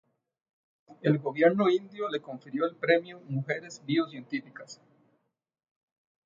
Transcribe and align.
El 1.03 1.19
gobierno 1.19 1.69
indio 1.69 2.09
le 2.09 2.21
confirió 2.23 2.65
el 2.65 2.75
Premio 2.75 3.19
Mujeres 3.19 3.83
Bio-científicas. 3.85 4.81